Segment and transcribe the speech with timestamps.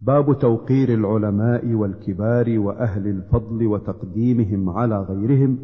[0.00, 5.58] باب توقير العلماء والكبار وأهل الفضل وتقديمهم على غيرهم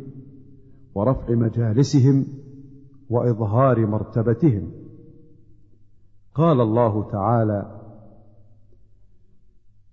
[0.95, 2.27] ورفع مجالسهم
[3.11, 4.71] وإظهار مرتبتهم.
[6.35, 7.81] قال الله تعالى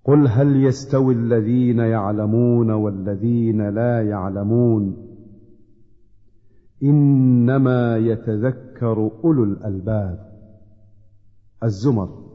[0.03, 4.97] قل هل يستوي الذين يعلمون والذين لا يعلمون؟
[6.83, 10.33] إنما يتذكر أولو الألباب.
[11.63, 12.32] الزمر.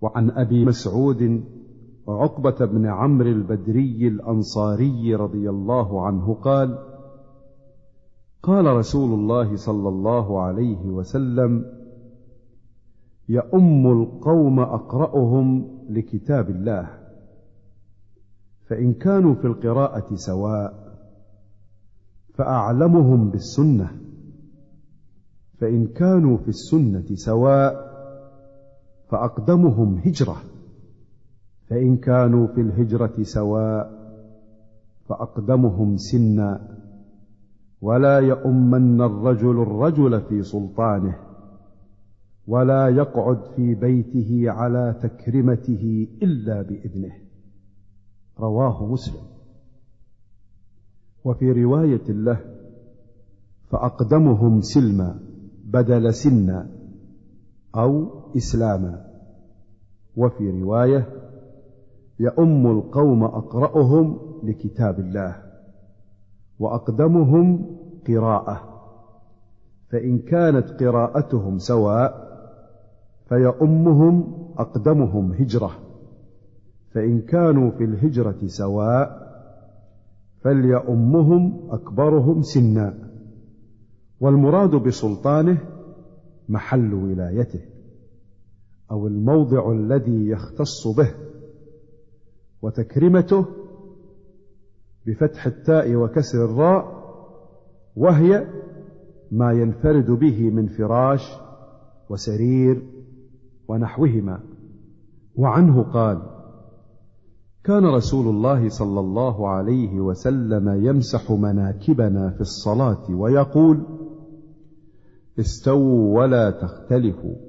[0.00, 1.44] وعن أبي مسعود
[2.08, 6.78] عقبة بن عمرو البدري الأنصاري رضي الله عنه قال
[8.42, 11.64] قال رسول الله صلى الله عليه وسلم
[13.28, 16.88] يؤم القوم أقرأهم لكتاب الله
[18.66, 20.86] فإن كانوا في القراءة سواء
[22.34, 23.90] فأعلمهم بالسنة
[25.58, 27.95] فإن كانوا في السنة سواء
[29.08, 30.36] فأقدمهم هجرة.
[31.68, 33.90] فإن كانوا في الهجرة سواء
[35.08, 36.76] فأقدمهم سنا.
[37.80, 41.16] ولا يؤمن الرجل الرجل في سلطانه
[42.46, 47.12] ولا يقعد في بيته على تكرمته إلا بإذنه.
[48.40, 49.36] رواه مسلم.
[51.24, 52.40] وفي رواية له
[53.70, 55.20] فأقدمهم سلما
[55.64, 56.70] بدل سنا
[57.74, 59.06] أو اسلاما
[60.16, 61.08] وفي رواية
[62.20, 65.36] يؤم القوم أقرأهم لكتاب الله
[66.58, 67.76] وأقدمهم
[68.08, 68.60] قراءة.
[69.88, 72.26] فإن كانت قراءتهم سواء
[73.28, 75.70] فيؤمهم أقدمهم هجرة.
[76.90, 79.26] فإن كانوا في الهجرة سواء
[80.40, 82.94] فليؤمهم أكبرهم سنا.
[84.20, 85.58] والمراد بسلطانه
[86.48, 87.75] محل ولايته.
[88.90, 91.10] أو الموضع الذي يختص به
[92.62, 93.46] وتكرمته
[95.06, 96.96] بفتح التاء وكسر الراء
[97.96, 98.46] وهي
[99.32, 101.20] ما ينفرد به من فراش
[102.10, 102.82] وسرير
[103.68, 104.40] ونحوهما.
[105.36, 106.22] وعنه قال
[107.64, 113.82] كان رسول الله صلى الله عليه وسلم يمسح مناكبنا في الصلاة ويقول
[115.40, 117.45] استووا ولا تختلفوا.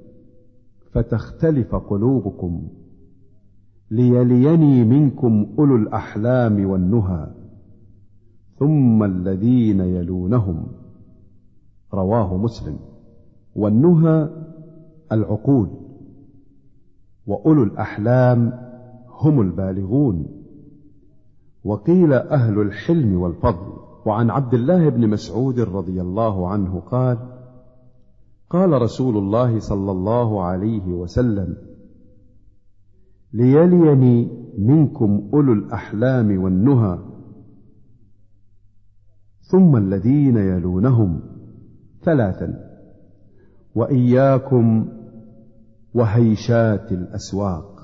[0.92, 2.68] فتختلف قلوبكم
[3.90, 7.26] ليليني منكم أولو الأحلام والنهى
[8.58, 10.66] ثم الذين يلونهم
[11.94, 12.78] رواه مسلم
[13.56, 14.28] والنهى
[15.12, 15.68] العقول
[17.26, 18.52] وأولو الأحلام
[19.08, 20.26] هم البالغون
[21.64, 23.72] وقيل أهل الحلم والفضل
[24.06, 27.18] وعن عبد الله بن مسعود رضي الله عنه قال
[28.50, 31.56] قال رسول الله صلى الله عليه وسلم
[33.32, 34.28] ليليني
[34.58, 36.98] منكم أولو الأحلام والنهى
[39.40, 41.20] ثم الذين يلونهم
[42.02, 42.54] ثلاثا
[43.74, 44.88] وإياكم
[45.94, 47.78] وهيشات الأسواق.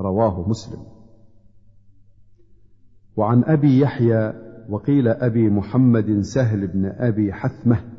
[0.00, 0.82] رواه مسلم.
[3.16, 4.32] وعن أبي يحيى
[4.68, 7.93] وقيل أبي محمد سهل بن أبي حثمة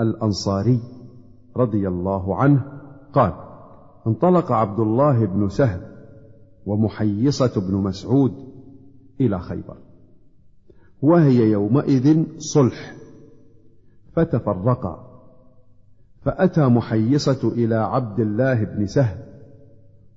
[0.00, 0.80] الأنصاري
[1.56, 2.80] رضي الله عنه
[3.12, 3.32] قال
[4.06, 5.80] انطلق عبد الله بن سهل
[6.66, 8.32] ومحيصة بن مسعود
[9.20, 9.76] إلى خيبر
[11.02, 12.96] وهي يومئذ صلح
[14.12, 15.06] فتفرقا
[16.22, 19.18] فأتى محيصة إلى عبد الله بن سهل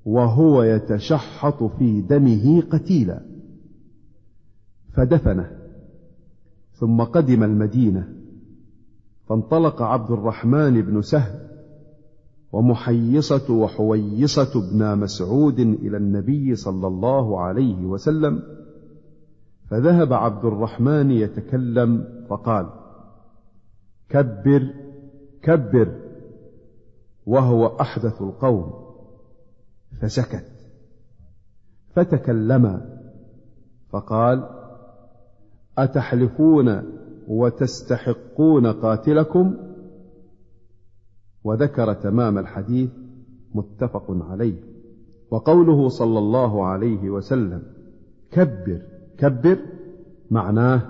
[0.06, 3.22] وهو يتشحط في دمه قتيلا
[4.94, 5.52] فدفنه
[6.74, 8.20] ثم قدم المدينة
[9.30, 11.50] فانطلق عبد الرحمن بن سهل
[12.52, 18.44] ومحيصة وحويصة بن مسعود إلى النبي صلى الله عليه وسلم
[19.70, 22.70] فذهب عبد الرحمن يتكلم فقال
[24.10, 24.74] كبر
[25.44, 25.96] كبر
[27.26, 28.74] وهو أحدث القوم.
[30.02, 30.46] فسكت
[31.90, 33.00] فتكلما
[33.90, 34.50] فقال
[35.78, 36.84] أتحلفون
[37.30, 39.54] وتستحقون قاتلكم.
[41.44, 42.90] وذكر تمام الحديث
[43.56, 44.64] متفق عليه.
[45.32, 47.64] وقوله صلى الله عليه وسلم
[48.32, 48.82] كبر
[49.18, 49.58] كبر
[50.32, 50.82] معناه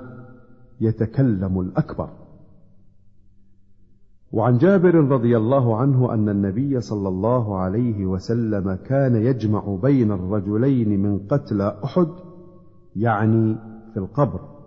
[0.81, 2.09] يتكلم الأكبر.
[4.31, 10.99] وعن جابر رضي الله عنه أن النبي صلى الله عليه وسلم كان يجمع بين الرجلين
[10.99, 12.07] من قتلى أحد
[12.95, 13.55] يعني
[13.93, 14.58] في القبر.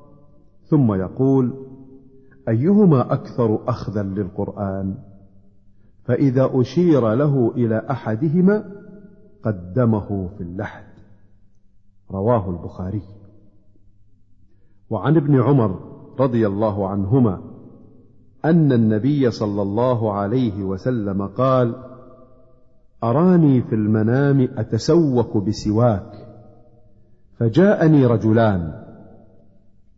[0.72, 1.52] ثم يقول
[2.48, 4.94] أيهما أكثر اخذا للقرآن؟
[6.04, 8.64] فإذا أشير له إلى أحدهما
[9.44, 10.84] قدمه في اللحد.
[12.10, 13.02] رواه البخاري.
[14.90, 15.80] وعن ابن عمر
[16.20, 17.40] رضي الله عنهما
[18.44, 21.74] أن النبي صلى الله عليه وسلم قال
[23.04, 26.12] أراني في المنام أتسوك بسواك
[27.38, 28.81] فجاءني رجلان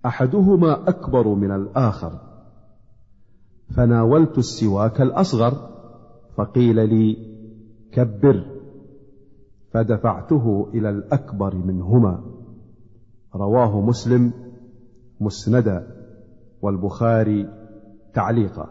[0.07, 2.21] أحدهما أكبر من الآخر.
[3.77, 5.71] فناولت السواك الأصغر
[6.37, 7.17] فقيل لي
[7.93, 8.45] كبر.
[9.71, 12.25] فدفعته إلى الأكبر منهما.
[13.35, 14.33] رواه مسلم
[15.21, 15.87] مسندا
[16.63, 17.49] والبخاري
[18.15, 18.69] تعليقا.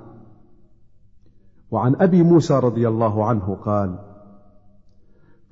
[1.72, 4.00] وعن أبي موسى رضي الله عنه قال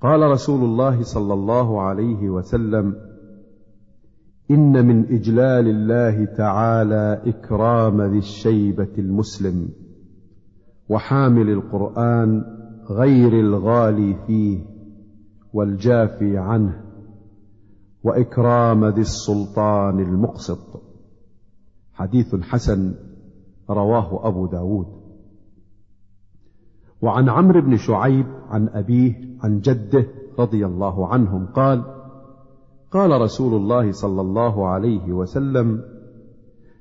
[0.01, 3.10] قال رسول الله صلى الله عليه وسلم
[4.51, 9.69] إن من إجلال الله تعالى إكرام ذي الشيبة المسلم
[10.89, 12.43] وحامل القرآن
[12.89, 14.59] غير الغالي فيه
[15.53, 16.83] والجافي عنه
[18.03, 20.83] وإكرام ذي السلطان المقسط.
[21.93, 22.93] حديث حسن
[23.69, 24.87] رواه أبو داود.
[27.01, 30.07] وعن عمرو بن شعيب عن أبيه عن جده
[30.39, 32.00] رضي الله عنهم قال
[32.91, 35.83] قال رسول الله صلى الله عليه وسلم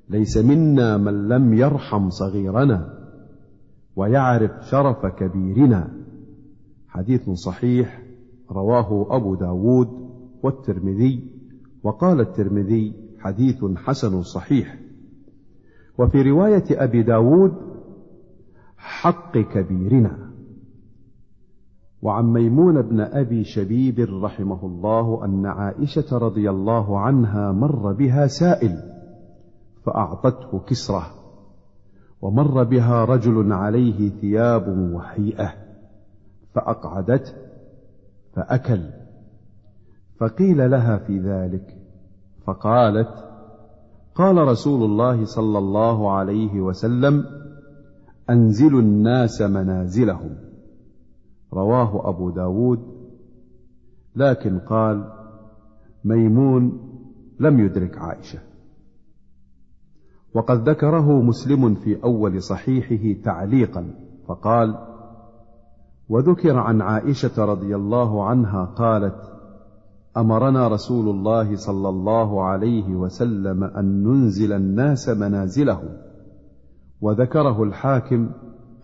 [0.09, 2.99] ليس منا من لم يرحم صغيرنا
[3.97, 5.91] ويعرف شرف كبيرنا.
[6.89, 8.03] حديث صحيح
[8.51, 9.89] رواه أبو داود
[10.43, 11.31] والترمذي
[11.83, 14.79] وقال الترمذي حديث حسن صحيح.
[15.99, 17.53] وفي رواية أبي داود
[18.77, 20.30] حق كبيرنا.
[22.03, 28.77] وعن ميمون بن أبي شبيب رحمه الله أن عائشة رضي الله عنها مر بها سائل
[29.87, 31.07] فأعطته كسرة
[32.23, 35.53] ومر بها رجل عليه ثياب وهيئة
[36.55, 37.33] فأقعدته
[38.35, 38.81] فأكل
[40.21, 41.77] فقيل لها في ذلك
[42.47, 43.31] فقالت
[44.15, 47.25] قال رسول الله صلى الله عليه وسلم
[48.31, 50.50] أنزلوا الناس منازلهم.
[51.53, 52.81] رواه أبو داود
[54.17, 55.13] لكن قال
[56.05, 56.91] ميمون
[57.41, 58.39] لم يدرك عائشة.
[60.35, 63.95] وقد ذكره مسلم في أول صحيحه تعليقا
[64.29, 64.79] فقال
[66.09, 69.33] وذكر عن عائشة رضي الله عنها قالت
[70.17, 75.89] أمرنا رسول الله صلى الله عليه وسلم أن ننزل الناس منازلهم
[77.01, 78.31] وذكره الحاكم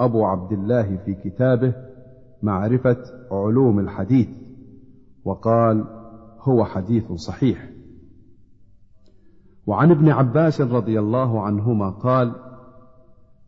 [0.01, 1.75] أبو عبد الله في كتابه
[2.47, 2.97] معرفة
[3.33, 4.29] علوم الحديث
[5.25, 5.85] وقال
[6.41, 7.71] هو حديث صحيح.
[9.67, 12.35] وعن ابن عباس رضي الله عنهما قال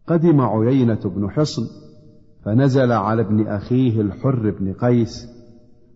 [0.06, 1.62] قدم عيينة بن حصن
[2.44, 5.26] فنزل على ابن أخيه الحر بن قيس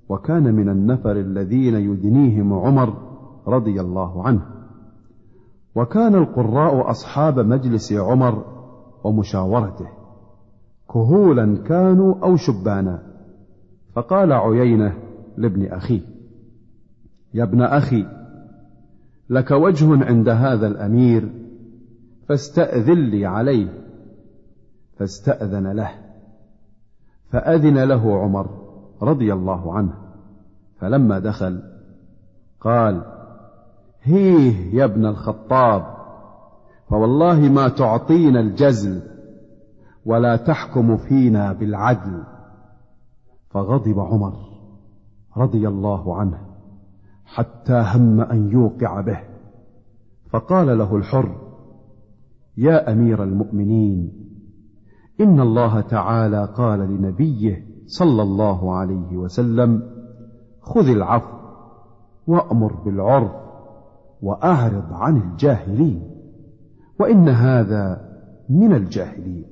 [0.08, 2.94] وكان من النفر الذين يدنيهم عمر
[3.46, 4.46] رضي الله عنه.
[5.75, 8.44] وكان القراء أصحاب مجلس عمر
[9.04, 10.01] ومشاورته.
[10.94, 13.03] كهولا كانوا أو شبانا.
[13.94, 14.94] فقال عيينة
[15.37, 16.00] لابن اخيه
[17.35, 18.06] يا ابن أخي
[19.31, 21.29] لك وجه عند هذا الأمير
[22.29, 23.69] فاستأذن لي عليه
[24.97, 25.91] فاستأذن له
[27.31, 28.50] فأذن له عمر
[29.03, 29.95] رضي الله عنه.
[30.81, 31.62] فلما دخل
[32.61, 33.02] قال
[34.02, 35.97] هيه يا ابن الخطاب
[36.88, 39.12] فوالله ما تعطينا الجزل
[40.06, 42.23] ولا تحكم فينا بالعدل.
[43.50, 44.35] فغضب عمر
[45.37, 46.38] رضي الله عنه
[47.25, 49.21] حتى هم أن يوقع به.
[50.30, 51.37] فقال له الحر
[52.56, 54.12] يا أمير المؤمنين
[55.21, 59.82] إن الله تعالى قال لنبيه صلى الله عليه وسلم
[60.61, 61.37] خذ العفو
[62.26, 63.32] وأمر بالعرف
[64.23, 66.11] وأعرض عن الجاهلين
[67.00, 68.12] وإن هذا
[68.49, 69.44] من الجاهلين.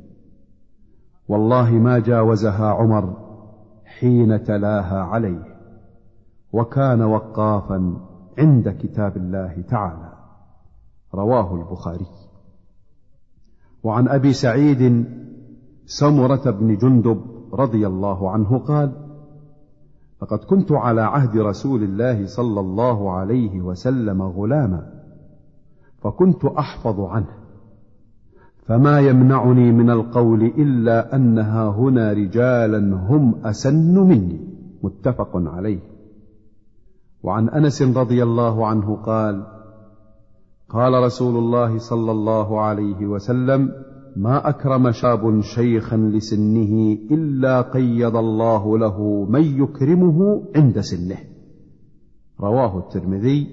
[1.30, 3.16] والله ما جاوزها عمر
[3.84, 5.56] حين تلاها عليه
[6.52, 7.96] وكان وقافا
[8.38, 10.12] عند كتاب الله تعالى.
[11.14, 12.06] رواه البخاري.
[13.82, 15.06] وعن أبي سعيد
[15.86, 17.20] سمرة بن جندب
[17.52, 18.92] رضي الله عنه قال
[20.22, 25.02] لقد كنت على عهد رسول الله صلى الله عليه وسلم غلاما
[25.98, 27.39] فكنت أحفظ عنه
[28.70, 34.40] فما يمنعني من القول إلا أنها هنا رجالا هم أسن مني.
[34.82, 35.78] متفق عليه.
[37.22, 39.46] وعن أنس رضي الله عنه قال
[40.68, 43.72] قال رسول الله صلى الله عليه وسلم
[44.16, 51.18] ما أكرم شاب شيخا لسنه إلا قيض الله له من يكرمه عند سنه.
[52.40, 53.46] رواه الترمذي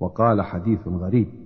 [0.00, 1.43] وقال حديث غريب.